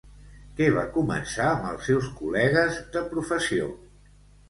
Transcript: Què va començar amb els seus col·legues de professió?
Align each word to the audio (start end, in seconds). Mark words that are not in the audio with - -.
Què 0.59 0.69
va 0.77 0.85
començar 0.95 1.45
amb 1.51 1.69
els 1.73 1.87
seus 1.91 2.09
col·legues 2.23 2.83
de 2.97 3.07
professió? 3.15 3.73